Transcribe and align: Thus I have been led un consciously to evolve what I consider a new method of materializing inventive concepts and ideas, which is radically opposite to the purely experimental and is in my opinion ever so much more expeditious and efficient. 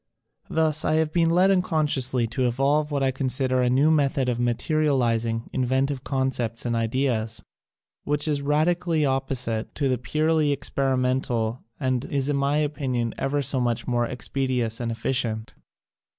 Thus 0.49 0.83
I 0.83 0.95
have 0.95 1.13
been 1.13 1.29
led 1.29 1.51
un 1.51 1.61
consciously 1.61 2.25
to 2.29 2.47
evolve 2.47 2.89
what 2.89 3.03
I 3.03 3.11
consider 3.11 3.61
a 3.61 3.69
new 3.69 3.91
method 3.91 4.29
of 4.29 4.39
materializing 4.39 5.47
inventive 5.53 6.03
concepts 6.03 6.65
and 6.65 6.75
ideas, 6.75 7.43
which 8.03 8.27
is 8.27 8.41
radically 8.41 9.05
opposite 9.05 9.75
to 9.75 9.87
the 9.87 9.99
purely 9.99 10.51
experimental 10.51 11.63
and 11.79 12.03
is 12.05 12.29
in 12.29 12.35
my 12.35 12.57
opinion 12.57 13.13
ever 13.19 13.43
so 13.43 13.61
much 13.61 13.87
more 13.87 14.07
expeditious 14.07 14.79
and 14.79 14.91
efficient. 14.91 15.53